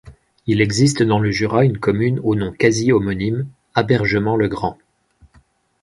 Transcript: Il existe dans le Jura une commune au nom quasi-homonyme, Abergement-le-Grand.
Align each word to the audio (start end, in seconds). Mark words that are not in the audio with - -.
Il 0.47 0.61
existe 0.61 1.03
dans 1.03 1.19
le 1.19 1.29
Jura 1.29 1.63
une 1.63 1.77
commune 1.77 2.19
au 2.23 2.33
nom 2.33 2.51
quasi-homonyme, 2.51 3.45
Abergement-le-Grand. 3.75 4.75